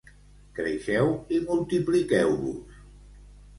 Creixeu 0.59 1.11
i 1.37 1.43
multipliqueu-vos. 1.45 2.83